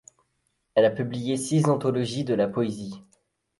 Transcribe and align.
Elle 0.73 0.85
a 0.85 0.89
publié 0.89 1.37
six 1.37 1.67
anthologies 1.67 2.23
de 2.23 2.33
la 2.33 2.47
poésie. 2.47 3.03